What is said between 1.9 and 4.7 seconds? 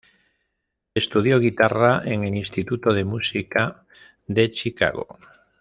en el Instituto de Música de